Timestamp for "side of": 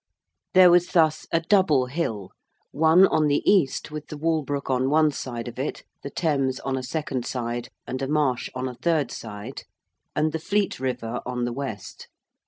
5.11-5.59